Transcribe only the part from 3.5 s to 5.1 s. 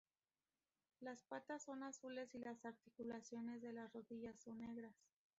de las rodillas son negras.